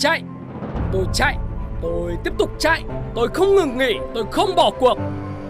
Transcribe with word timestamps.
chạy. 0.00 0.22
Tôi 0.92 1.04
chạy 1.12 1.36
Tôi 1.82 2.16
tiếp 2.24 2.32
tục 2.38 2.50
chạy. 2.58 2.82
Tôi 3.14 3.28
không 3.28 3.54
ngừng 3.54 3.78
nghỉ 3.78 3.94
Tôi 4.14 4.24
không 4.30 4.54
bỏ 4.56 4.70
cuộc. 4.80 4.98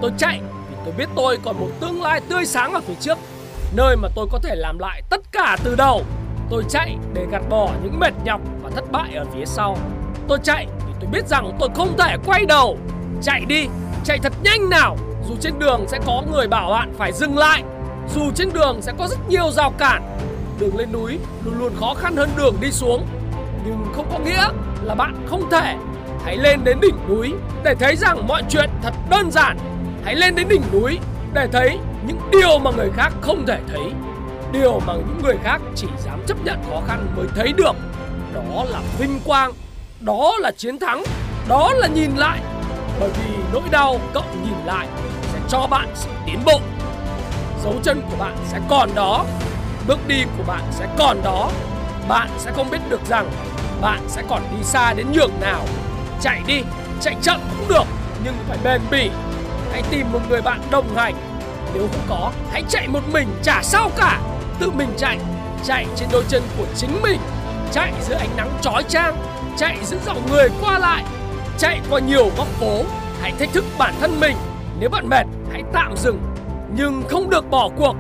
Tôi 0.03 0.11
chạy 0.19 0.41
vì 0.71 0.77
tôi 0.85 0.95
biết 0.99 1.09
tôi 1.17 1.39
còn 1.45 1.61
một 1.61 1.69
tương 1.81 2.03
lai 2.03 2.21
tươi 2.29 2.47
sáng 2.47 2.73
ở 2.73 2.81
phía 2.81 2.95
trước 3.01 3.19
Nơi 3.77 3.97
mà 3.97 4.09
tôi 4.15 4.27
có 4.33 4.39
thể 4.43 4.55
làm 4.55 4.79
lại 4.79 5.03
tất 5.11 5.21
cả 5.33 5.57
từ 5.65 5.75
đầu. 5.75 6.03
Tôi 6.51 6.65
chạy 6.69 6.97
để 7.15 7.27
gạt 7.31 7.43
bỏ 7.49 7.71
những 7.83 7.99
mệt 7.99 8.15
nhọc 8.25 8.41
và 8.63 8.71
thất 8.71 8.93
bại 8.93 9.15
ở 9.15 9.25
phía 9.35 9.45
sau. 9.45 9.77
Tôi 10.29 10.39
chạy 10.43 10.67
vì 10.87 10.93
tôi 11.01 11.11
biết 11.13 11.29
rằng 11.29 11.57
tôi 11.59 11.69
không 11.75 11.97
thể 11.99 12.17
quay 12.27 12.47
đầu. 12.47 12.79
Chạy 13.23 13.45
đi, 13.49 13.67
chạy 14.05 14.19
thật 14.19 14.33
nhanh 14.43 14.71
nào. 14.71 14.97
Dù 15.29 15.35
trên 15.41 15.59
đường 15.59 15.85
sẽ 15.89 15.99
có 16.07 16.23
người 16.33 16.49
bảo 16.49 16.71
bạn 16.71 16.93
phải 16.99 17.13
dừng 17.13 17.39
lại 17.39 17.63
Dù 18.15 18.31
trên 18.35 18.53
đường 18.53 18.83
sẽ 18.83 18.93
có 18.99 19.09
rất 19.09 19.19
nhiều 19.29 19.51
rào 19.51 19.73
cản. 19.79 20.19
Đường 20.61 20.77
lên 20.77 20.93
núi 20.93 21.19
luôn 21.45 21.59
luôn 21.59 21.73
khó 21.81 21.95
khăn 21.95 22.17
hơn 22.17 22.31
đường 22.37 22.55
đi 22.61 22.73
xuống. 22.73 23.07
Nhưng 23.65 23.87
không 23.93 24.07
có 24.13 24.19
nghĩa 24.19 24.49
là 24.83 24.95
bạn 24.95 25.15
không 25.27 25.51
thể. 25.51 25.77
Hãy 26.25 26.37
lên 26.37 26.65
đến 26.65 26.81
đỉnh 26.81 26.97
núi 27.09 27.33
để 27.65 27.75
thấy 27.75 27.97
rằng 27.97 28.27
mọi 28.29 28.43
chuyện 28.49 28.71
thật 28.83 28.95
đơn 29.11 29.31
giản. 29.31 29.59
Hãy 30.05 30.15
lên 30.15 30.35
đến 30.35 30.49
đỉnh 30.49 30.63
núi 30.73 30.99
để 31.33 31.49
thấy 31.53 31.79
những 32.07 32.19
điều 32.33 32.59
mà 32.59 32.71
người 32.77 32.91
khác 32.97 33.13
không 33.21 33.47
thể 33.47 33.59
thấy. 33.69 33.93
Điều 34.53 34.81
mà 34.87 34.95
những 34.95 35.21
người 35.23 35.37
khác 35.43 35.61
chỉ 35.75 35.87
dám 35.99 36.21
chấp 36.27 36.45
nhận 36.45 36.59
khó 36.71 36.81
khăn 36.87 37.07
mới 37.17 37.27
thấy 37.37 37.53
được. 37.57 37.77
Đó 38.35 38.65
là 38.65 38.81
vinh 38.99 39.21
quang. 39.25 39.53
Đó 40.01 40.33
là 40.41 40.51
chiến 40.51 40.79
thắng. 40.79 41.03
Đó 41.49 41.73
là 41.75 41.87
nhìn 41.87 42.11
lại. 42.17 42.41
Bởi 43.01 43.11
vì 43.11 43.35
nỗi 43.53 43.63
đau 43.71 44.01
cộng 44.15 44.45
nhìn 44.45 44.67
lại 44.67 44.87
Sẽ 45.33 45.39
cho 45.49 45.67
bạn 45.71 45.89
sự 45.95 46.11
tiến 46.27 46.39
bộ. 46.45 46.61
Dấu 47.65 47.75
chân 47.83 48.03
của 48.11 48.17
bạn 48.19 48.37
sẽ 48.49 48.61
còn 48.69 48.91
đó. 48.95 49.25
Bước 49.87 49.99
đi 50.09 50.25
của 50.39 50.45
bạn 50.47 50.63
sẽ 50.71 50.89
còn 50.99 51.23
đó. 51.25 51.51
Bạn 52.09 52.29
sẽ 52.39 52.53
không 52.53 52.71
biết 52.71 52.79
được 52.89 53.01
rằng 53.09 53.31
bạn 53.81 54.01
sẽ 54.09 54.23
còn 54.29 54.43
đi 54.57 54.63
xa 54.63 54.95
đến 54.95 55.07
nhường 55.13 55.41
nào. 55.41 55.65
Chạy 56.21 56.41
đi, 56.47 56.63
chạy 57.01 57.17
chậm 57.23 57.41
cũng 57.59 57.69
được 57.69 57.85
Nhưng 58.25 58.35
phải 58.49 58.59
bền 58.65 58.81
bỉ. 58.91 59.11
Hãy 59.73 59.83
tìm 59.91 60.13
một 60.13 60.21
người 60.29 60.43
bạn 60.43 60.61
đồng 60.71 60.97
hành. 60.97 61.15
Nếu 61.75 61.83
không 61.83 62.05
có, 62.09 62.33
hãy 62.53 62.65
chạy 62.69 62.89
một 62.89 63.01
mình 63.13 63.29
chả 63.43 63.63
sao 63.63 63.91
cả. 63.97 64.21
Tự 64.59 64.71
mình 64.71 64.89
chạy 64.97 65.19
Chạy 65.65 65.87
trên 65.97 66.09
đôi 66.13 66.25
chân 66.29 66.43
của 66.59 66.67
chính 66.77 67.03
mình. 67.03 67.21
Chạy 67.73 67.93
giữa 68.09 68.15
ánh 68.15 68.37
nắng 68.37 68.51
chói 68.63 68.83
chang 68.83 69.17
Chạy 69.57 69.79
giữa 69.85 69.99
dòng 70.07 70.31
người 70.31 70.49
qua 70.61 70.79
lại. 70.79 71.05
Chạy 71.59 71.81
qua 71.91 72.01
nhiều 72.01 72.31
góc 72.37 72.47
phố 72.47 72.83
Hãy 73.21 73.33
thách 73.39 73.53
thức 73.53 73.65
bản 73.79 73.95
thân 74.01 74.21
mình. 74.21 74.37
Nếu 74.81 74.91
bạn 74.91 75.09
mệt, 75.09 75.27
hãy 75.53 75.63
tạm 75.73 75.97
dừng 75.97 76.21
Nhưng 76.77 77.03
không 77.09 77.31
được 77.31 77.51
bỏ 77.51 77.69
cuộc. 77.77 77.97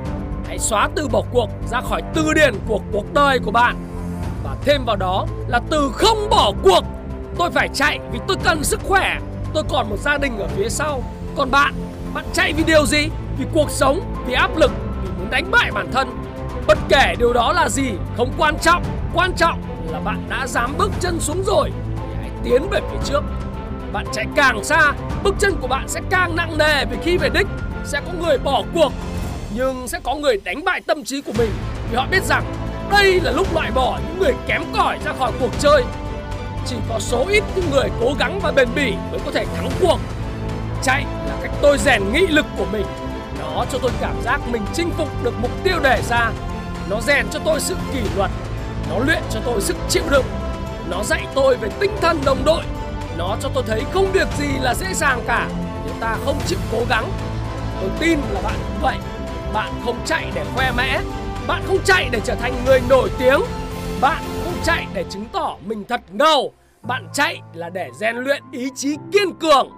Hãy 0.46 0.58
xóa 0.58 0.88
từ 0.96 1.08
bỏ 1.08 1.22
cuộc 1.32 1.50
ra 1.70 1.80
khỏi 1.80 2.02
từ 2.14 2.32
điển 2.34 2.54
của 2.68 2.80
cuộc 2.92 3.14
đời 3.14 3.38
của 3.38 3.50
bạn. 3.50 3.89
Và 4.44 4.56
thêm 4.64 4.84
vào 4.84 4.96
đó 4.96 5.27
là 5.48 5.60
từ 5.70 5.92
không 5.94 6.28
bỏ 6.30 6.52
cuộc 6.62 6.84
Tôi 7.38 7.50
phải 7.50 7.69
chạy 7.74 7.98
vì 8.12 8.19
tôi 8.28 8.36
cần 8.44 8.64
sức 8.64 8.80
khỏe. 8.82 9.19
Tôi 9.55 9.64
còn 9.69 9.91
một 9.91 9.97
gia 9.98 10.19
đình 10.19 10.38
ở 10.38 10.48
phía 10.48 10.69
sau. 10.69 11.02
Còn 11.36 11.50
bạn, 11.50 11.74
bạn 12.14 12.24
chạy 12.32 12.52
vì 12.52 12.64
điều 12.64 12.86
gì? 12.86 13.08
Vì 13.38 13.47
cuộc 13.52 13.70
sống, 13.70 14.00
vì 14.27 14.32
áp 14.32 14.56
lực, 14.56 14.70
vì 15.02 15.10
muốn 15.19 15.30
đánh 15.30 15.50
bại 15.50 15.70
bản 15.74 15.92
thân. 15.92 16.08
Bất 16.66 16.78
kể 16.88 17.14
điều 17.19 17.32
đó 17.32 17.52
là 17.52 17.69
gì 17.69 17.91
không 18.16 18.32
quan 18.38 18.58
trọng. 18.62 18.84
Quan 19.14 19.32
trọng 19.36 19.62
là 19.92 20.00
bạn 20.00 20.27
đã 20.28 20.47
dám 20.47 20.75
bước 20.78 20.91
chân 21.00 21.20
xuống 21.20 21.42
rồi 21.47 21.70
Thì 21.97 22.14
hãy 22.20 22.30
tiến 22.44 22.69
về 22.70 22.80
phía 22.91 22.98
trước. 23.04 23.20
Bạn 23.92 24.06
chạy 24.12 24.27
càng 24.36 24.64
xa 24.64 24.92
Bước 25.22 25.34
chân 25.38 25.56
của 25.60 25.66
bạn 25.66 25.88
sẽ 25.88 26.00
càng 26.10 26.36
nặng 26.36 26.58
nề 26.58 26.84
Vì 26.84 26.97
khi 27.02 27.16
về 27.16 27.28
đích 27.34 27.47
sẽ 27.84 28.00
có 28.06 28.12
người 28.20 28.38
bỏ 28.38 28.62
cuộc 28.75 28.92
Nhưng 29.54 29.88
sẽ 29.88 30.00
có 30.02 30.14
người 30.14 30.36
đánh 30.44 30.64
bại 30.64 30.80
tâm 30.86 31.04
trí 31.04 31.22
của 31.22 31.32
mình. 31.38 31.50
Vì 31.91 31.97
họ 31.97 32.06
biết 32.10 32.25
rằng 32.25 32.44
đây 32.91 33.20
là 33.20 33.30
lúc 33.30 33.55
loại 33.55 33.70
bỏ 33.70 33.98
những 34.06 34.19
người 34.19 34.34
kém 34.46 34.62
cỏi 34.72 34.98
ra 35.05 35.12
khỏi 35.19 35.33
cuộc 35.41 35.50
chơi. 35.58 35.84
Chỉ 36.66 36.76
có 36.88 36.98
số 37.00 37.26
ít 37.28 37.44
những 37.54 37.70
người 37.70 37.88
cố 38.00 38.14
gắng 38.19 38.41
và 38.42 38.53
bền 38.53 38.69
bỉ 38.75 38.94
mới 39.10 39.20
có 39.25 39.31
thể 39.31 39.47
thắng 39.56 39.70
cuộc. 39.81 39.98
Chạy 40.82 41.04
là 41.28 41.37
cách 41.42 41.50
tôi 41.62 41.78
rèn 41.78 42.12
nghị 42.12 42.26
lực 42.26 42.47
của 42.59 42.66
mình. 42.72 42.87
Nó 43.38 43.64
cho 43.72 43.78
tôi 43.82 43.91
cảm 44.00 44.22
giác 44.22 44.41
mình 44.48 44.62
chinh 44.75 44.91
phục 44.91 45.09
được 45.22 45.34
mục 45.41 45.50
tiêu 45.64 45.78
đề 45.82 46.03
ra. 46.09 46.31
Nó 46.91 47.00
rèn 47.00 47.26
cho 47.31 47.38
tôi 47.44 47.60
sự 47.60 47.76
kỷ 47.92 48.00
luật. 48.16 48.31
Nó 48.91 48.98
luyện 48.98 49.22
cho 49.31 49.41
tôi 49.44 49.60
sức 49.60 49.76
chịu 49.88 50.04
đựng. 50.10 50.26
Nó 50.88 51.03
dạy 51.04 51.26
tôi 51.34 51.56
về 51.56 51.69
tinh 51.81 51.97
thần 52.00 52.20
đồng 52.25 52.44
đội. 52.44 52.62
Nó 53.16 53.37
cho 53.41 53.48
tôi 53.54 53.64
thấy 53.66 53.82
không 53.93 54.12
việc 54.12 54.28
gì 54.38 54.48
là 54.60 54.75
dễ 54.75 54.87
dàng 54.94 55.20
cả 55.26 55.48
Nếu 55.84 55.94
ta 56.00 56.16
không 56.25 56.38
chịu 56.47 56.59
cố 56.72 56.78
gắng. 56.88 57.10
Tôi 57.81 57.91
tin 58.00 58.19
là 58.31 58.41
bạn 58.41 58.56
cũng 58.69 58.82
vậy. 58.82 58.97
Bạn 59.53 59.72
không 59.84 59.97
chạy 60.06 60.31
để 60.34 60.44
khoe 60.54 60.72
mẽ. 60.72 61.00
Bạn 61.50 61.62
không 61.66 61.78
chạy 61.84 62.09
để 62.12 62.21
trở 62.25 62.34
thành 62.34 62.53
người 62.66 62.81
nổi 62.88 63.11
tiếng. 63.19 63.41
Bạn 64.00 64.22
không 64.44 64.53
chạy 64.65 64.87
để 64.94 65.05
chứng 65.11 65.25
tỏ 65.33 65.56
mình 65.66 65.84
thật 65.88 66.00
ngầu. 66.12 66.53
Bạn 66.83 67.09
chạy 67.12 67.41
là 67.55 67.69
để 67.69 67.91
rèn 67.94 68.16
luyện 68.16 68.43
ý 68.53 68.69
chí 68.75 68.97
kiên 69.12 69.34
cường. 69.41 69.69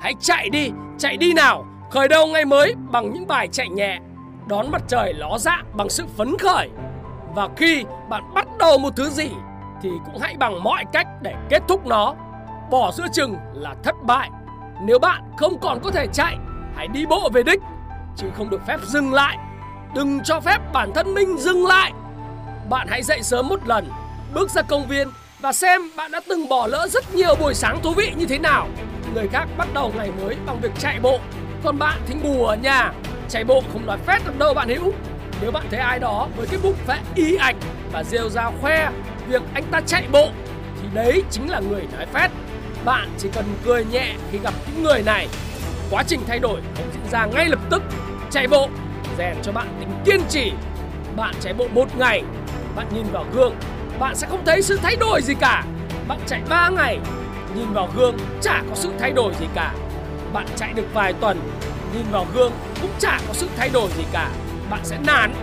Hãy 0.00 0.14
chạy 0.20 0.48
đi, 0.50 0.70
chạy 0.98 1.16
đi 1.16 1.32
nào. 1.32 1.66
Khởi 1.90 2.08
đầu 2.08 2.26
ngày 2.26 2.44
mới 2.44 2.74
bằng 2.92 3.12
những 3.12 3.26
bài 3.26 3.48
chạy 3.52 3.68
nhẹ 3.68 3.98
Đón 4.48 4.70
mặt 4.70 4.82
trời 4.88 5.14
ló 5.14 5.38
dạng 5.38 5.64
bằng 5.72 5.88
sự 5.88 6.04
phấn 6.16 6.38
khởi. 6.38 6.68
Và 7.34 7.48
khi 7.56 7.84
bạn 8.08 8.34
bắt 8.34 8.46
đầu 8.58 8.78
một 8.78 8.96
thứ 8.96 9.08
gì 9.10 9.30
Thì 9.82 9.90
cũng 10.06 10.18
hãy 10.20 10.36
bằng 10.38 10.62
mọi 10.62 10.84
cách 10.92 11.06
để 11.22 11.34
kết 11.48 11.62
thúc 11.68 11.86
nó. 11.86 12.14
Bỏ 12.70 12.92
giữa 12.92 13.06
chừng 13.12 13.36
là 13.52 13.74
thất 13.82 13.94
bại. 14.02 14.30
Nếu 14.82 14.98
bạn 14.98 15.22
không 15.36 15.58
còn 15.60 15.80
có 15.82 15.90
thể 15.90 16.06
chạy 16.12 16.36
Hãy 16.76 16.88
đi 16.88 17.06
bộ 17.06 17.30
về 17.32 17.42
đích 17.42 17.60
Chứ 18.16 18.26
không 18.36 18.50
được 18.50 18.66
phép 18.66 18.78
dừng 18.86 19.12
lại. 19.12 19.38
Đừng 19.94 20.20
cho 20.24 20.40
phép 20.40 20.58
bản 20.72 20.90
thân 20.94 21.14
mình 21.14 21.38
dừng 21.38 21.66
lại. 21.66 21.92
Bạn 22.68 22.86
hãy 22.90 23.02
dậy 23.02 23.22
sớm 23.22 23.48
một 23.48 23.68
lần, 23.68 23.90
Bước 24.34 24.50
ra 24.50 24.62
công 24.62 24.86
viên 24.86 25.08
Và 25.40 25.52
xem 25.52 25.80
bạn 25.96 26.10
đã 26.12 26.20
từng 26.28 26.48
bỏ 26.48 26.66
lỡ 26.66 26.88
rất 26.90 27.14
nhiều 27.14 27.34
buổi 27.34 27.54
sáng 27.54 27.82
thú 27.82 27.92
vị 27.96 28.12
như 28.16 28.26
thế 28.26 28.38
nào. 28.38 28.68
Người 29.14 29.28
khác 29.28 29.48
bắt 29.56 29.68
đầu 29.74 29.92
ngày 29.96 30.10
mới 30.22 30.36
bằng 30.46 30.60
việc 30.60 30.70
chạy 30.78 31.00
bộ, 31.02 31.18
Còn 31.64 31.78
bạn 31.78 32.00
thì 32.06 32.14
ngủ 32.14 32.44
ở 32.44 32.56
nhà. 32.56 32.92
Chạy 33.28 33.44
bộ 33.44 33.62
không 33.72 33.86
nói 33.86 33.98
phép 34.06 34.18
được 34.26 34.38
đâu 34.38 34.54
bạn 34.54 34.68
hữu. 34.68 34.92
Nếu 35.40 35.50
bạn 35.50 35.66
thấy 35.70 35.80
ai 35.80 35.98
đó 35.98 36.28
với 36.36 36.46
cái 36.46 36.60
bụng 36.62 36.76
phệ 36.86 36.96
y 37.14 37.36
ạch 37.36 37.56
Và 37.92 38.04
rêu 38.04 38.28
rao 38.28 38.52
khoe 38.60 38.90
Việc 39.28 39.42
anh 39.54 39.64
ta 39.70 39.80
chạy 39.86 40.04
bộ, 40.12 40.28
Thì 40.82 40.88
đấy 40.94 41.22
chính 41.30 41.50
là 41.50 41.60
người 41.60 41.86
nói 41.96 42.06
phét. 42.12 42.30
Bạn 42.84 43.08
chỉ 43.18 43.28
cần 43.32 43.44
cười 43.64 43.84
nhẹ 43.84 44.14
khi 44.32 44.38
gặp 44.38 44.54
những 44.66 44.82
người 44.84 45.02
này. 45.02 45.28
Quá 45.90 46.02
trình 46.06 46.20
thay 46.26 46.38
đổi 46.38 46.60
không 46.76 46.86
diễn 46.92 47.10
ra 47.10 47.26
ngay 47.26 47.48
lập 47.48 47.58
tức. 47.70 47.82
Chạy 48.30 48.48
bộ! 48.48 48.68
Rèn 49.20 49.36
cho 49.42 49.52
bạn 49.52 49.66
tính 49.80 49.88
kiên 50.04 50.20
trì. 50.28 50.52
Bạn 51.16 51.34
chạy 51.40 51.52
bộ 51.52 51.66
một 51.74 51.96
ngày 51.98 52.22
Bạn 52.76 52.86
nhìn 52.94 53.06
vào 53.12 53.24
gương 53.34 53.54
Bạn 53.98 54.16
sẽ 54.16 54.26
không 54.30 54.44
thấy 54.46 54.62
sự 54.62 54.78
thay 54.82 54.96
đổi 54.96 55.22
gì 55.22 55.34
cả. 55.40 55.64
Bạn 56.08 56.18
chạy 56.26 56.42
3 56.48 56.68
ngày 56.68 56.98
Nhìn 57.54 57.72
vào 57.72 57.88
gương 57.96 58.16
chả 58.42 58.62
có 58.68 58.74
sự 58.74 58.92
thay 58.98 59.12
đổi 59.12 59.32
gì 59.40 59.46
cả. 59.54 59.74
Bạn 60.32 60.46
chạy 60.56 60.72
được 60.72 60.86
vài 60.94 61.12
tuần 61.12 61.40
Nhìn 61.94 62.04
vào 62.10 62.26
gương 62.34 62.52
cũng 62.80 62.90
chả 62.98 63.18
có 63.28 63.34
sự 63.34 63.48
thay 63.56 63.68
đổi 63.68 63.88
gì 63.96 64.04
cả. 64.12 64.30
Bạn 64.70 64.80
sẽ 64.82 64.98
nản. 65.06 65.34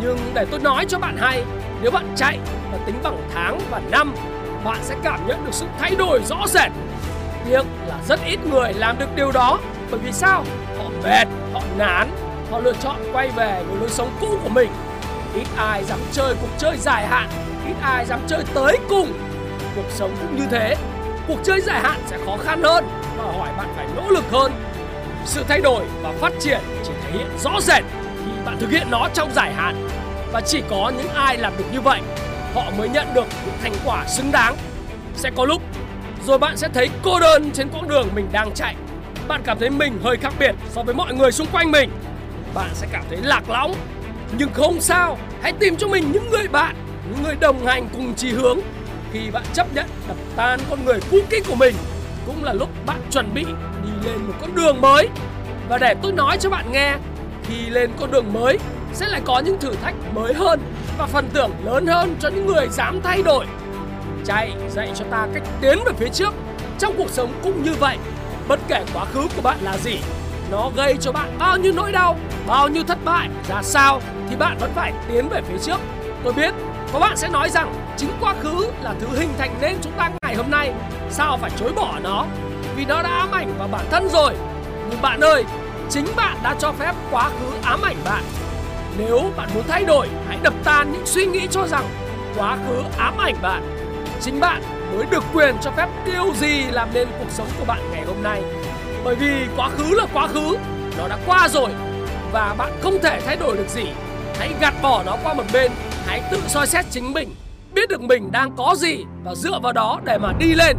Nhưng 0.00 0.18
để 0.34 0.46
tôi 0.50 0.60
nói 0.60 0.84
cho 0.88 0.98
bạn 0.98 1.16
hay 1.16 1.44
Nếu 1.82 1.90
bạn 1.90 2.06
chạy 2.16 2.38
và 2.72 2.78
tính 2.86 2.98
bằng 3.02 3.28
tháng 3.34 3.60
và 3.70 3.80
năm 3.90 4.14
Bạn 4.64 4.78
sẽ 4.82 4.96
cảm 5.02 5.26
nhận 5.28 5.44
được 5.44 5.54
sự 5.54 5.66
thay 5.78 5.94
đổi 5.94 6.20
rõ 6.24 6.46
rệt. 6.46 6.72
Tiếc 7.44 7.62
là 7.86 7.98
rất 8.08 8.20
ít 8.26 8.38
người 8.50 8.72
làm 8.72 8.98
được 8.98 9.16
điều 9.16 9.32
đó 9.32 9.58
Bởi 9.90 10.00
vì 10.00 10.12
sao? 10.12 10.44
Họ 10.78 10.84
mệt, 11.04 11.28
họ 11.52 11.60
nản. 11.78 12.27
Họ 12.50 12.58
lựa 12.58 12.72
chọn 12.82 12.96
quay 13.12 13.28
về 13.28 13.62
với 13.68 13.80
lối 13.80 13.88
sống 13.88 14.16
cũ 14.20 14.38
của 14.42 14.48
mình. 14.48 14.70
Ít 15.34 15.46
ai 15.56 15.84
dám 15.84 15.98
chơi 16.12 16.34
cuộc 16.40 16.48
chơi 16.58 16.76
dài 16.76 17.06
hạn, 17.06 17.28
Ít 17.66 17.74
ai 17.82 18.06
dám 18.06 18.20
chơi 18.26 18.44
tới 18.54 18.78
cùng. 18.88 19.12
Cuộc 19.76 19.90
sống 19.90 20.16
cũng 20.20 20.36
như 20.36 20.46
thế, 20.50 20.76
Cuộc 21.28 21.38
chơi 21.44 21.60
dài 21.60 21.80
hạn 21.80 22.00
sẽ 22.06 22.18
khó 22.26 22.36
khăn 22.44 22.62
hơn 22.62 22.84
Và 23.16 23.24
hỏi 23.24 23.48
bạn 23.56 23.68
phải 23.76 23.86
nỗ 23.96 24.10
lực 24.10 24.24
hơn. 24.30 24.52
Sự 25.24 25.44
thay 25.48 25.60
đổi 25.60 25.84
và 26.02 26.12
phát 26.12 26.32
triển 26.40 26.60
chỉ 26.84 26.92
thể 27.02 27.10
hiện 27.12 27.26
rõ 27.38 27.60
rệt 27.60 27.84
Khi 28.24 28.30
bạn 28.44 28.56
thực 28.60 28.70
hiện 28.70 28.86
nó 28.90 29.08
trong 29.14 29.30
dài 29.34 29.52
hạn. 29.54 29.88
Và 30.32 30.40
chỉ 30.40 30.62
có 30.70 30.92
những 30.98 31.08
ai 31.08 31.36
làm 31.36 31.52
được 31.58 31.64
như 31.72 31.80
vậy, 31.80 32.00
Họ 32.54 32.62
mới 32.78 32.88
nhận 32.88 33.14
được 33.14 33.26
những 33.46 33.54
thành 33.62 33.72
quả 33.84 34.04
xứng 34.08 34.32
đáng. 34.32 34.56
Sẽ 35.16 35.30
có 35.36 35.44
lúc, 35.44 35.62
Rồi 36.26 36.38
bạn 36.38 36.56
sẽ 36.56 36.68
thấy 36.74 36.88
cô 37.02 37.20
đơn 37.20 37.50
trên 37.54 37.68
quãng 37.68 37.88
đường 37.88 38.08
mình 38.14 38.28
đang 38.32 38.54
chạy. 38.54 38.74
Bạn 39.28 39.42
cảm 39.44 39.58
thấy 39.58 39.70
mình 39.70 39.98
hơi 40.04 40.16
khác 40.16 40.32
biệt 40.38 40.54
so 40.70 40.82
với 40.82 40.94
mọi 40.94 41.14
người 41.14 41.32
xung 41.32 41.46
quanh 41.52 41.70
mình. 41.70 41.90
Bạn 42.54 42.70
sẽ 42.74 42.86
cảm 42.92 43.04
thấy 43.08 43.18
lạc 43.22 43.50
lõng. 43.50 43.74
Nhưng 44.38 44.52
không 44.52 44.80
sao, 44.80 45.18
Hãy 45.42 45.52
tìm 45.52 45.76
cho 45.76 45.88
mình 45.88 46.12
những 46.12 46.30
người 46.30 46.48
bạn, 46.48 46.76
Những 47.08 47.22
người 47.22 47.34
đồng 47.40 47.66
hành 47.66 47.88
cùng 47.92 48.14
chí 48.14 48.28
hướng. 48.30 48.58
Khi 49.12 49.30
bạn 49.30 49.42
chấp 49.54 49.74
nhận 49.74 49.86
đập 50.08 50.16
tan 50.36 50.60
con 50.70 50.84
người 50.84 51.00
cũ 51.10 51.18
kỹ 51.30 51.40
của 51.48 51.54
mình, 51.54 51.74
cũng 52.26 52.44
là 52.44 52.52
lúc 52.52 52.68
bạn 52.86 53.00
chuẩn 53.10 53.34
bị 53.34 53.44
đi 53.84 53.90
lên 54.04 54.22
một 54.26 54.34
con 54.40 54.54
đường 54.54 54.80
mới. 54.80 55.08
Và 55.68 55.78
để 55.78 55.94
tôi 56.02 56.12
nói 56.12 56.38
cho 56.40 56.50
bạn 56.50 56.72
nghe, 56.72 56.96
khi 57.48 57.70
lên 57.70 57.90
con 58.00 58.10
đường 58.10 58.32
mới, 58.32 58.58
sẽ 58.92 59.08
lại 59.08 59.20
có 59.24 59.38
những 59.38 59.58
thử 59.60 59.72
thách 59.82 59.94
mới 60.14 60.34
hơn 60.34 60.60
và 60.98 61.06
phần 61.06 61.30
thưởng 61.34 61.50
lớn 61.64 61.86
hơn 61.86 62.16
cho 62.20 62.28
những 62.28 62.46
người 62.46 62.68
dám 62.70 63.00
thay 63.02 63.22
đổi. 63.22 63.46
Chạy 64.24 64.52
dạy 64.70 64.92
cho 64.94 65.04
ta 65.10 65.28
cách 65.34 65.42
tiến 65.60 65.78
về 65.86 65.92
phía 65.98 66.08
trước. 66.08 66.34
Trong 66.78 66.94
cuộc 66.96 67.10
sống 67.10 67.32
cũng 67.42 67.62
như 67.62 67.74
vậy, 67.74 67.96
bất 68.48 68.60
kể 68.68 68.84
quá 68.94 69.04
khứ 69.04 69.28
của 69.36 69.42
bạn 69.42 69.58
là 69.62 69.78
gì 69.78 69.98
nó 70.50 70.70
gây 70.76 70.96
cho 71.00 71.12
bạn 71.12 71.38
bao 71.38 71.56
nhiêu 71.56 71.72
nỗi 71.76 71.92
đau, 71.92 72.16
bao 72.46 72.68
nhiêu 72.68 72.82
thất 72.84 72.98
bại, 73.04 73.28
ra 73.48 73.62
sao 73.62 74.00
thì 74.30 74.36
bạn 74.36 74.58
vẫn 74.58 74.70
phải 74.74 74.92
tiến 75.08 75.28
về 75.28 75.42
phía 75.42 75.58
trước. 75.62 75.80
Tôi 76.24 76.32
biết, 76.32 76.54
Có 76.92 76.98
bạn 76.98 77.16
sẽ 77.16 77.28
nói 77.28 77.50
rằng 77.50 77.74
chính 77.96 78.10
quá 78.20 78.34
khứ 78.40 78.66
là 78.82 78.94
thứ 79.00 79.06
hình 79.18 79.28
thành 79.38 79.54
nên 79.60 79.76
chúng 79.82 79.92
ta 79.92 80.10
ngày 80.22 80.34
hôm 80.34 80.50
nay. 80.50 80.72
Sao 81.10 81.38
phải 81.40 81.50
chối 81.56 81.72
bỏ 81.72 81.98
nó? 82.02 82.24
Vì 82.76 82.84
nó 82.84 83.02
đã 83.02 83.08
ám 83.08 83.30
ảnh 83.30 83.54
vào 83.58 83.68
bản 83.68 83.84
thân 83.90 84.08
rồi. 84.08 84.34
Nhưng 84.90 85.02
bạn 85.02 85.20
ơi, 85.20 85.44
Chính 85.90 86.06
bạn 86.16 86.36
đã 86.42 86.54
cho 86.58 86.72
phép 86.72 86.92
quá 87.10 87.28
khứ 87.28 87.56
ám 87.62 87.82
ảnh 87.82 87.96
bạn. 88.04 88.22
Nếu 88.98 89.30
bạn 89.36 89.48
muốn 89.54 89.64
thay 89.68 89.84
đổi, 89.84 90.08
Hãy 90.28 90.38
đập 90.42 90.54
tan 90.64 90.92
những 90.92 91.06
suy 91.06 91.26
nghĩ 91.26 91.46
cho 91.50 91.66
rằng 91.66 91.84
Quá 92.36 92.58
khứ 92.66 92.82
ám 92.98 93.18
ảnh 93.18 93.36
bạn. 93.42 93.62
Chính 94.20 94.40
bạn 94.40 94.62
mới 94.96 95.06
được 95.10 95.24
quyền 95.34 95.56
cho 95.62 95.70
phép 95.70 95.88
điều 96.06 96.34
gì 96.34 96.64
làm 96.70 96.88
nên 96.94 97.08
cuộc 97.18 97.30
sống 97.30 97.48
của 97.58 97.64
bạn 97.64 97.80
ngày 97.92 98.04
hôm 98.06 98.22
nay. 98.22 98.42
Bởi 99.04 99.14
vì 99.14 99.46
quá 99.56 99.68
khứ 99.68 99.94
là 99.94 100.06
quá 100.12 100.26
khứ, 100.28 100.56
Nó 100.98 101.08
đã 101.08 101.18
qua 101.26 101.48
rồi, 101.48 101.70
Và 102.32 102.54
bạn 102.58 102.72
không 102.80 102.98
thể 103.02 103.20
thay 103.20 103.36
đổi 103.36 103.56
được 103.56 103.68
gì 103.68 103.84
Hãy 104.38 104.54
gạt 104.60 104.74
bỏ 104.82 105.02
nó 105.06 105.16
qua 105.24 105.34
một 105.34 105.44
bên, 105.52 105.72
Hãy 106.06 106.22
tự 106.30 106.40
soi 106.46 106.66
xét 106.66 106.84
chính 106.90 107.12
mình, 107.12 107.34
Biết 107.74 107.88
được 107.88 108.00
mình 108.00 108.32
đang 108.32 108.56
có 108.56 108.74
gì 108.78 109.04
Và 109.24 109.34
dựa 109.34 109.58
vào 109.62 109.72
đó 109.72 110.00
để 110.04 110.18
mà 110.18 110.32
đi 110.38 110.54
lên 110.54 110.76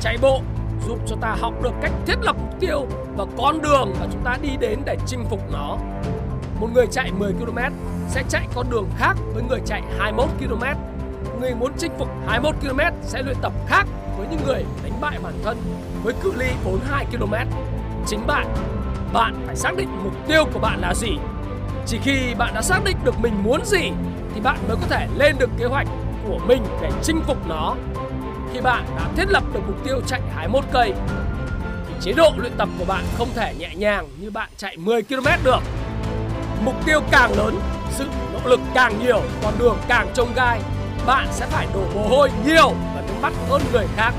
Chạy 0.00 0.18
bộ 0.22 0.40
giúp 0.88 0.98
cho 1.06 1.16
ta 1.20 1.36
học 1.40 1.54
được 1.62 1.72
cách 1.82 1.92
thiết 2.06 2.16
lập 2.22 2.36
mục 2.38 2.60
tiêu 2.60 2.86
và 3.16 3.24
con 3.38 3.62
đường 3.62 3.94
mà 4.00 4.06
chúng 4.12 4.22
ta 4.24 4.36
đi 4.42 4.48
đến 4.60 4.78
để 4.84 4.96
chinh 5.06 5.24
phục 5.30 5.52
nó. 5.52 5.78
Một 6.60 6.68
người 6.74 6.86
chạy 6.90 7.12
10 7.12 7.32
km 7.32 7.58
sẽ 8.08 8.22
chạy 8.28 8.46
con 8.54 8.66
đường 8.70 8.88
khác 8.98 9.16
với 9.34 9.42
người 9.42 9.60
chạy 9.66 9.82
21 9.98 10.28
km. 10.38 10.64
Người 11.40 11.54
muốn 11.54 11.72
chinh 11.78 11.92
phục 11.98 12.08
21 12.26 12.54
km 12.60 12.80
sẽ 13.02 13.22
luyện 13.22 13.36
tập 13.42 13.52
khác 13.66 13.86
với 14.18 14.26
những 14.30 14.40
người 14.46 14.64
đánh 14.82 15.00
bại 15.00 15.18
bản 15.22 15.32
thân 15.44 15.56
với 16.02 16.14
cự 16.22 16.32
ly 16.36 16.46
42 16.64 17.06
km. 17.12 17.34
Chính 18.06 18.26
bạn, 18.26 18.46
bạn 19.12 19.34
phải 19.46 19.56
xác 19.56 19.76
định 19.76 19.88
mục 20.04 20.12
tiêu 20.28 20.44
của 20.52 20.58
bạn 20.58 20.80
là 20.80 20.94
gì. 20.94 21.10
Chỉ 21.86 21.98
khi 22.02 22.34
bạn 22.38 22.54
đã 22.54 22.62
xác 22.62 22.84
định 22.84 22.96
được 23.04 23.20
mình 23.20 23.42
muốn 23.42 23.64
gì 23.64 23.90
thì 24.34 24.40
bạn 24.40 24.58
mới 24.68 24.76
có 24.76 24.86
thể 24.88 25.06
lên 25.16 25.36
được 25.38 25.50
kế 25.58 25.64
hoạch 25.64 25.86
của 26.28 26.38
mình 26.46 26.62
để 26.82 26.90
chinh 27.02 27.22
phục 27.26 27.48
nó 27.48 27.74
khi 28.52 28.60
bạn 28.60 28.84
đã 28.96 29.08
thiết 29.16 29.28
lập 29.28 29.44
được 29.52 29.60
mục 29.66 29.84
tiêu 29.84 30.00
chạy 30.06 30.20
21 30.34 30.64
cây 30.72 30.92
thì 31.88 31.94
chế 32.00 32.12
độ 32.12 32.32
luyện 32.36 32.52
tập 32.56 32.68
của 32.78 32.84
bạn 32.84 33.04
không 33.18 33.28
thể 33.34 33.54
nhẹ 33.58 33.74
nhàng 33.74 34.08
như 34.20 34.30
bạn 34.30 34.48
chạy 34.56 34.76
10 34.76 35.02
km 35.02 35.26
được. 35.44 35.60
Mục 36.64 36.74
tiêu 36.86 37.00
càng 37.10 37.32
lớn, 37.36 37.60
sự 37.90 38.08
nỗ 38.32 38.48
lực 38.48 38.60
càng 38.74 39.04
nhiều, 39.04 39.22
con 39.42 39.54
đường 39.58 39.78
càng 39.88 40.08
trông 40.14 40.32
gai, 40.34 40.60
bạn 41.06 41.28
sẽ 41.30 41.46
phải 41.46 41.66
đổ 41.74 41.80
mồ 41.94 42.08
hôi 42.08 42.30
nhiều 42.44 42.72
và 42.94 43.00
nước 43.00 43.14
mắt 43.22 43.32
hơn 43.48 43.62
người 43.72 43.86
khác. 43.96 44.12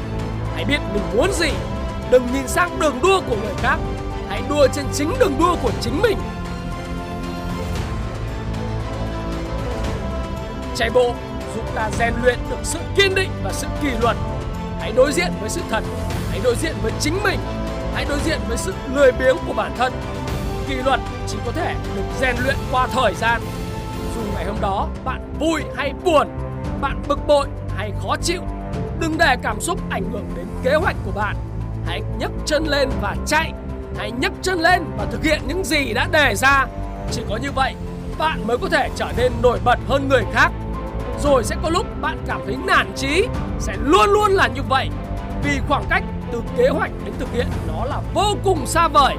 Hãy 0.55 0.65
biết 0.65 0.79
mình 0.93 1.03
muốn 1.15 1.33
gì, 1.33 1.49
đừng 2.11 2.27
nhìn 2.33 2.47
sang 2.47 2.79
đường 2.79 2.99
đua 3.01 3.21
của 3.29 3.35
người 3.35 3.53
khác, 3.57 3.77
hãy 4.29 4.41
đua 4.49 4.67
trên 4.73 4.85
chính 4.93 5.13
đường 5.19 5.33
đua 5.39 5.55
của 5.63 5.71
chính 5.81 6.01
mình. 6.01 6.17
Chạy 10.75 10.89
bộ 10.89 11.13
giúp 11.55 11.75
ta 11.75 11.89
rèn 11.99 12.13
luyện 12.23 12.39
được 12.49 12.59
sự 12.63 12.79
kiên 12.95 13.15
định 13.15 13.29
và 13.43 13.51
sự 13.53 13.67
kỷ 13.81 13.89
luật. 14.01 14.17
Hãy 14.79 14.91
đối 14.91 15.11
diện 15.13 15.31
với 15.39 15.49
sự 15.49 15.61
thật, 15.69 15.83
hãy 16.29 16.39
đối 16.43 16.55
diện 16.55 16.75
với 16.83 16.91
chính 16.99 17.23
mình, 17.23 17.39
hãy 17.93 18.05
đối 18.09 18.19
diện 18.19 18.39
với 18.47 18.57
sự 18.57 18.73
lười 18.93 19.11
biếng 19.11 19.37
của 19.47 19.53
bản 19.53 19.71
thân. 19.77 19.93
Kỷ 20.71 20.77
luật 20.77 20.99
chỉ 21.27 21.37
có 21.45 21.51
thể 21.51 21.75
được 21.95 22.01
rèn 22.19 22.35
luyện 22.43 22.55
qua 22.71 22.87
thời 22.87 23.13
gian. 23.13 23.41
Dù 24.15 24.21
ngày 24.33 24.45
hôm 24.45 24.55
đó 24.61 24.87
bạn 25.05 25.33
vui 25.39 25.61
hay 25.75 25.93
buồn, 26.03 26.27
bạn 26.81 27.01
bực 27.07 27.19
bội 27.27 27.47
hay 27.77 27.91
khó 28.03 28.15
chịu, 28.23 28.41
đừng 28.99 29.17
để 29.17 29.35
cảm 29.43 29.61
xúc 29.61 29.79
ảnh 29.89 30.03
hưởng 30.11 30.25
đến 30.35 30.45
kế 30.63 30.75
hoạch 30.75 30.95
của 31.05 31.11
bạn. 31.11 31.35
Hãy 31.85 32.01
nhấc 32.19 32.31
chân 32.45 32.63
lên 32.67 32.89
và 33.01 33.15
chạy, 33.27 33.51
hãy 33.97 34.11
nhấc 34.11 34.31
chân 34.41 34.59
lên 34.59 34.83
và 34.97 35.05
thực 35.11 35.23
hiện 35.23 35.41
những 35.47 35.63
gì 35.63 35.93
đã 35.93 36.07
đề 36.11 36.35
ra. 36.35 36.65
Chỉ 37.11 37.21
có 37.29 37.37
như 37.37 37.51
vậy, 37.51 37.75
bạn 38.17 38.47
mới 38.47 38.57
có 38.57 38.69
thể 38.69 38.89
trở 38.95 39.07
nên 39.17 39.31
nổi 39.43 39.59
bật 39.65 39.79
hơn 39.87 40.09
người 40.09 40.23
khác 40.33 40.51
rồi 41.23 41.43
sẽ 41.43 41.55
có 41.63 41.69
lúc 41.69 41.85
bạn 42.01 42.17
cảm 42.27 42.41
thấy 42.45 42.55
nản 42.67 42.91
chí 42.95 43.27
Sẽ 43.59 43.73
luôn 43.79 44.09
luôn 44.09 44.31
là 44.31 44.47
như 44.47 44.61
vậy 44.69 44.89
Vì 45.43 45.59
khoảng 45.67 45.83
cách 45.89 46.03
từ 46.31 46.41
kế 46.57 46.69
hoạch 46.69 46.91
đến 47.05 47.13
thực 47.19 47.33
hiện 47.33 47.47
nó 47.67 47.85
là 47.85 48.01
vô 48.13 48.35
cùng 48.43 48.65
xa 48.65 48.87
vời 48.87 49.15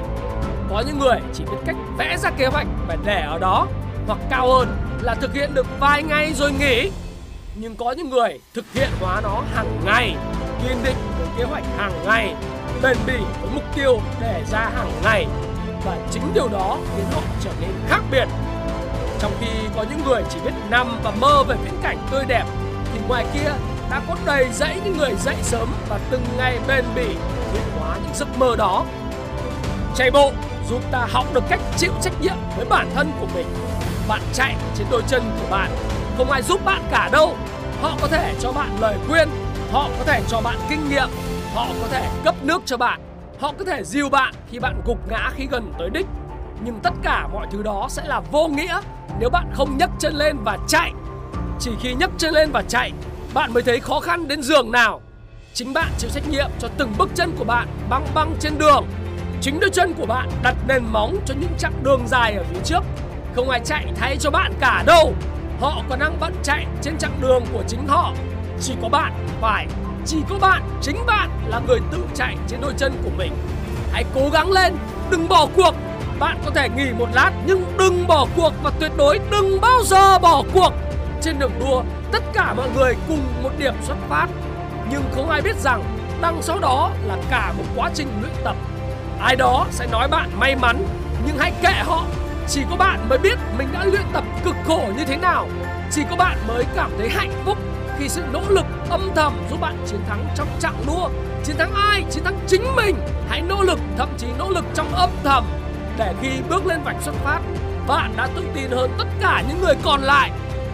có 0.69 0.83
những 0.87 0.99
người 0.99 1.19
chỉ 1.33 1.43
biết 1.43 1.57
cách 1.65 1.75
vẽ 1.97 2.17
ra 2.17 2.29
kế 2.29 2.47
hoạch 2.47 2.67
và 2.87 2.97
để 3.05 3.21
ở 3.21 3.39
đó, 3.39 3.67
Hoặc 4.07 4.19
cao 4.29 4.53
hơn 4.53 4.77
là 5.01 5.15
thực 5.15 5.33
hiện 5.33 5.53
được 5.53 5.67
vài 5.79 6.03
ngày 6.03 6.33
rồi 6.33 6.51
nghỉ. 6.51 6.91
Nhưng 7.55 7.75
có 7.75 7.91
những 7.91 8.09
người 8.09 8.39
thực 8.53 8.65
hiện 8.73 8.89
hóa 9.01 9.21
nó 9.21 9.43
hàng 9.53 9.81
ngày, 9.85 10.15
Kiên 10.63 10.77
định 10.83 10.95
với 11.19 11.27
kế 11.37 11.43
hoạch 11.43 11.63
hàng 11.77 12.05
ngày, 12.05 12.35
Bền 12.81 12.97
bỉ 13.07 13.17
với 13.41 13.49
mục 13.53 13.63
tiêu 13.75 13.99
để 14.21 14.43
ra 14.51 14.69
hàng 14.75 14.91
ngày. 15.03 15.27
Và 15.85 15.97
chính 16.11 16.33
điều 16.33 16.47
đó 16.47 16.77
khiến 16.95 17.05
họ 17.13 17.21
trở 17.43 17.51
nên 17.61 17.69
khác 17.89 18.01
biệt. 18.11 18.27
Trong 19.19 19.31
khi 19.41 19.47
có 19.75 19.85
những 19.89 20.03
người 20.05 20.23
chỉ 20.29 20.39
biết 20.45 20.53
nằm 20.69 20.99
và 21.03 21.11
mơ 21.11 21.43
về 21.43 21.55
viễn 21.63 21.73
cảnh 21.81 21.97
tươi 22.11 22.23
đẹp, 22.27 22.43
Thì 22.93 22.99
ngoài 23.07 23.25
kia 23.33 23.51
đã 23.91 24.01
có 24.07 24.15
đầy 24.25 24.49
dãy 24.53 24.81
những 24.83 24.97
người 24.97 25.15
dậy 25.23 25.35
sớm 25.41 25.69
và 25.89 25.99
từng 26.09 26.23
ngày 26.37 26.59
bền 26.67 26.85
bỉ 26.95 27.07
hiện 27.53 27.63
hóa 27.79 27.97
những 28.03 28.15
giấc 28.15 28.37
mơ 28.37 28.55
đó. 28.55 28.85
Chạy 29.95 30.11
bộ 30.11 30.31
giúp 30.69 30.81
ta 30.91 31.07
học 31.11 31.25
được 31.33 31.43
cách 31.49 31.59
chịu 31.77 31.91
trách 32.01 32.21
nhiệm 32.21 32.35
với 32.57 32.65
bản 32.65 32.89
thân 32.95 33.11
của 33.19 33.27
mình. 33.35 33.47
Bạn 34.07 34.21
chạy 34.33 34.55
trên 34.77 34.87
đôi 34.91 35.01
chân 35.07 35.23
của 35.41 35.47
bạn, 35.49 35.71
Không 36.17 36.31
ai 36.31 36.41
giúp 36.41 36.65
bạn 36.65 36.81
cả 36.91 37.09
đâu. 37.11 37.35
Họ 37.81 37.97
có 38.01 38.07
thể 38.07 38.33
cho 38.39 38.51
bạn 38.51 38.69
lời 38.79 38.97
khuyên, 39.07 39.29
Họ 39.71 39.89
có 39.99 40.03
thể 40.05 40.21
cho 40.27 40.41
bạn 40.41 40.57
kinh 40.69 40.89
nghiệm, 40.89 41.07
Họ 41.53 41.67
có 41.81 41.87
thể 41.91 42.09
cấp 42.23 42.35
nước 42.41 42.61
cho 42.65 42.77
bạn, 42.77 42.99
Họ 43.39 43.53
có 43.59 43.65
thể 43.65 43.83
dìu 43.83 44.09
bạn 44.09 44.33
khi 44.51 44.59
bạn 44.59 44.81
gục 44.85 45.09
ngã 45.09 45.31
khi 45.35 45.47
gần 45.51 45.73
tới 45.79 45.89
đích. 45.89 46.05
Nhưng 46.65 46.79
tất 46.83 46.93
cả 47.03 47.27
mọi 47.33 47.47
thứ 47.51 47.63
đó 47.63 47.87
sẽ 47.89 48.03
là 48.05 48.19
vô 48.31 48.47
nghĩa 48.47 48.79
nếu 49.19 49.29
bạn 49.29 49.51
không 49.53 49.77
nhấc 49.77 49.89
chân 49.99 50.15
lên 50.15 50.37
và 50.43 50.57
chạy. 50.67 50.91
Chỉ 51.59 51.71
khi 51.79 51.93
nhấc 51.93 52.11
chân 52.17 52.33
lên 52.33 52.49
và 52.51 52.63
chạy, 52.67 52.91
Bạn 53.33 53.53
mới 53.53 53.63
thấy 53.63 53.79
khó 53.79 53.99
khăn 53.99 54.27
đến 54.27 54.41
giường 54.41 54.71
nào. 54.71 55.01
Chính 55.53 55.73
bạn 55.73 55.91
chịu 55.97 56.09
trách 56.13 56.29
nhiệm 56.29 56.49
cho 56.59 56.67
từng 56.77 56.93
bước 56.97 57.09
chân 57.15 57.31
của 57.37 57.43
bạn 57.43 57.67
băng 57.89 58.07
băng 58.13 58.35
trên 58.39 58.57
đường. 58.57 58.85
Chính 59.43 59.59
đôi 59.59 59.69
chân 59.69 59.93
của 59.93 60.05
bạn 60.05 60.29
đặt 60.43 60.55
nền 60.67 60.83
móng 60.85 61.17
cho 61.25 61.33
những 61.39 61.51
chặng 61.57 61.83
đường 61.83 62.07
dài 62.07 62.33
ở 62.33 62.43
phía 62.43 62.59
trước 62.63 62.83
Không 63.35 63.49
ai 63.49 63.61
chạy 63.65 63.85
thay 63.95 64.17
cho 64.17 64.31
bạn 64.31 64.53
cả 64.59 64.83
đâu 64.87 65.13
Họ 65.59 65.83
còn 65.89 65.99
đang 65.99 66.17
bận 66.19 66.33
chạy 66.43 66.65
trên 66.81 66.97
chặng 66.97 67.21
đường 67.21 67.43
của 67.53 67.63
chính 67.67 67.87
họ 67.87 68.13
Chỉ 68.61 68.73
có 68.81 68.89
bạn 68.89 69.13
phải 69.41 69.67
Chỉ 70.05 70.17
có 70.29 70.35
bạn, 70.41 70.61
chính 70.81 71.05
bạn 71.05 71.29
là 71.47 71.61
người 71.67 71.79
tự 71.91 71.97
chạy 72.15 72.35
trên 72.47 72.61
đôi 72.61 72.73
chân 72.77 72.93
của 73.03 73.09
mình 73.17 73.33
Hãy 73.91 74.03
cố 74.15 74.29
gắng 74.33 74.51
lên, 74.51 74.73
đừng 75.11 75.27
bỏ 75.27 75.47
cuộc 75.55 75.75
bạn 76.19 76.37
có 76.45 76.51
thể 76.51 76.69
nghỉ 76.69 76.91
một 76.97 77.07
lát 77.13 77.31
nhưng 77.45 77.63
đừng 77.77 78.07
bỏ 78.07 78.27
cuộc 78.35 78.53
và 78.63 78.71
tuyệt 78.79 78.91
đối 78.97 79.19
đừng 79.31 79.61
bao 79.61 79.83
giờ 79.83 80.19
bỏ 80.19 80.43
cuộc. 80.53 80.73
Trên 81.21 81.39
đường 81.39 81.51
đua, 81.59 81.83
tất 82.11 82.23
cả 82.33 82.53
mọi 82.53 82.69
người 82.75 82.95
cùng 83.07 83.23
một 83.43 83.49
điểm 83.57 83.73
xuất 83.81 83.95
phát. 84.09 84.27
Nhưng 84.91 85.03
không 85.15 85.29
ai 85.29 85.41
biết 85.41 85.55
rằng 85.59 85.83
đằng 86.21 86.41
sau 86.41 86.59
đó 86.59 86.91
là 87.05 87.17
cả 87.29 87.53
một 87.57 87.63
quá 87.75 87.91
trình 87.93 88.07
luyện 88.21 88.33
tập. 88.43 88.55
Ai 89.23 89.35
đó 89.35 89.65
sẽ 89.71 89.87
nói 89.87 90.07
bạn 90.07 90.29
may 90.39 90.55
mắn, 90.55 90.85
nhưng 91.25 91.37
hãy 91.37 91.51
kệ 91.61 91.73
họ. 91.83 92.05
Chỉ 92.47 92.61
có 92.69 92.75
bạn 92.75 93.09
mới 93.09 93.17
biết 93.17 93.39
mình 93.57 93.67
đã 93.73 93.85
luyện 93.85 94.05
tập 94.13 94.23
cực 94.45 94.55
khổ 94.67 94.81
như 94.97 95.05
thế 95.05 95.17
nào. 95.17 95.47
Chỉ 95.91 96.01
có 96.09 96.15
bạn 96.15 96.37
mới 96.47 96.65
cảm 96.75 96.91
thấy 96.97 97.09
hạnh 97.09 97.31
phúc 97.45 97.57
khi 97.99 98.09
sự 98.09 98.23
nỗ 98.33 98.41
lực 98.49 98.65
âm 98.89 99.11
thầm 99.15 99.33
giúp 99.49 99.61
bạn 99.61 99.77
chiến 99.87 99.99
thắng 100.09 100.25
trong 100.35 100.47
trạng 100.59 100.85
đua. 100.87 101.09
Chiến 101.43 101.57
thắng 101.57 101.73
ai? 101.73 102.03
Chiến 102.11 102.23
thắng 102.23 102.39
chính 102.47 102.75
mình. 102.75 102.95
Hãy 103.29 103.41
nỗ 103.41 103.63
lực, 103.63 103.79
thậm 103.97 104.09
chí 104.17 104.27
nỗ 104.37 104.49
lực 104.49 104.65
trong 104.75 104.93
âm 104.93 105.09
thầm 105.23 105.45
để 105.97 106.13
khi 106.21 106.29
bước 106.49 106.65
lên 106.65 106.81
vạch 106.83 106.95
xuất 107.01 107.15
phát 107.23 107.39
bạn 107.87 108.13
đã 108.17 108.27
tự 108.35 108.43
tin 108.53 108.71
hơn 108.71 108.91
tất 108.97 109.05
cả 109.21 109.43
những 109.47 109.61
người 109.61 109.75
còn 109.83 110.01
lại 110.01 110.31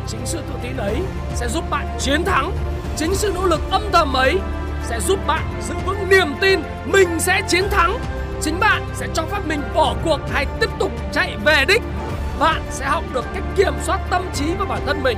chính 0.08 0.20
sự 0.26 0.38
tự 0.38 0.54
tin 0.64 0.78
ấy 0.78 0.96
sẽ 1.36 1.48
giúp 1.48 1.70
bạn 1.70 1.88
chiến 2.00 2.24
thắng 2.26 2.52
chính 2.98 3.16
sự 3.16 3.32
nỗ 3.36 3.46
lực 3.46 3.62
âm 3.72 3.82
thầm 3.94 4.14
ấy 4.14 4.40
sẽ 4.84 5.00
giúp 5.00 5.20
bạn 5.28 5.62
giữ 5.68 5.76
vững 5.86 6.10
niềm 6.10 6.36
tin 6.42 6.60
mình 6.86 7.20
sẽ 7.20 7.42
chiến 7.48 7.70
thắng 7.72 8.00
chính 8.42 8.60
bạn 8.60 8.86
sẽ 8.94 9.08
cho 9.14 9.24
phép 9.26 9.40
mình 9.48 9.62
bỏ 9.76 9.96
cuộc 10.04 10.20
hay 10.32 10.46
tiếp 10.60 10.70
tục 10.80 10.92
chạy 11.14 11.38
về 11.46 11.66
đích. 11.68 11.82
Bạn 12.40 12.62
sẽ 12.70 12.86
học 12.86 13.04
được 13.14 13.26
cách 13.34 13.44
kiểm 13.56 13.74
soát 13.84 14.00
tâm 14.10 14.30
trí 14.34 14.46
và 14.60 14.66
bản 14.66 14.82
thân 14.86 15.04
mình. 15.04 15.18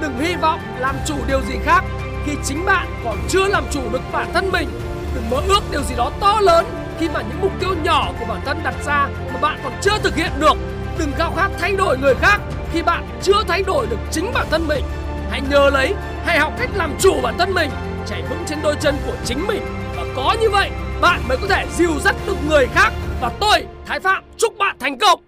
Đừng 0.00 0.18
hy 0.18 0.34
vọng 0.36 0.60
làm 0.78 0.96
chủ 1.06 1.14
điều 1.28 1.40
gì 1.40 1.54
khác 1.64 1.84
khi 2.26 2.32
chính 2.44 2.64
bạn 2.64 2.86
còn 3.04 3.16
chưa 3.28 3.46
làm 3.48 3.64
chủ 3.70 3.80
được 3.92 4.00
bản 4.12 4.32
thân 4.34 4.50
mình. 4.52 4.68
Đừng 5.14 5.30
mơ 5.30 5.36
ước 5.48 5.60
điều 5.70 5.82
gì 5.82 5.94
đó 5.96 6.10
to 6.20 6.40
lớn 6.40 6.66
khi 7.00 7.08
mà 7.08 7.22
những 7.22 7.40
mục 7.40 7.52
tiêu 7.60 7.74
nhỏ 7.82 8.12
của 8.20 8.26
bản 8.28 8.40
thân 8.44 8.60
đặt 8.64 8.74
ra 8.86 9.08
mà 9.32 9.40
bạn 9.40 9.58
còn 9.64 9.72
chưa 9.82 9.98
thực 10.02 10.16
hiện 10.16 10.30
được. 10.38 10.56
Đừng 10.98 11.12
khao 11.16 11.32
khát 11.36 11.48
thay 11.58 11.72
đổi 11.72 11.98
người 11.98 12.14
khác 12.14 12.40
khi 12.72 12.82
bạn 12.82 13.08
chưa 13.22 13.42
thay 13.48 13.62
đổi 13.62 13.86
được 13.86 13.98
chính 14.10 14.32
bản 14.34 14.46
thân 14.50 14.68
mình. 14.68 14.84
Hãy 15.30 15.40
nhớ 15.50 15.70
lấy, 15.70 15.94
hãy 16.24 16.38
học 16.38 16.52
cách 16.58 16.70
làm 16.74 16.96
chủ 17.00 17.20
bản 17.22 17.38
thân 17.38 17.54
mình, 17.54 17.70
chạy 18.06 18.22
vững 18.22 18.44
trên 18.46 18.58
đôi 18.62 18.76
chân 18.80 18.96
của 19.06 19.14
chính 19.24 19.46
mình. 19.46 19.62
Và 19.96 20.02
có 20.16 20.36
như 20.40 20.50
vậy 20.50 20.70
bạn 21.00 21.20
mới 21.28 21.36
có 21.36 21.46
thể 21.48 21.66
dìu 21.76 21.90
dắt 22.00 22.16
được 22.26 22.36
người 22.48 22.66
khác 22.74 22.92
và 23.20 23.30
tôi, 23.40 23.66
thái 23.86 24.00
phạm, 24.00 24.24
chúc 24.36 24.58
bạn 24.58 24.76
thành 24.80 24.98
công. 24.98 25.27